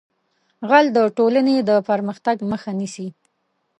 غل 0.69 0.85
د 0.97 0.97
ټولنې 1.17 1.55
د 1.69 1.71
پرمختګ 1.89 2.37
مخه 2.51 2.71
نیسي 2.79 3.07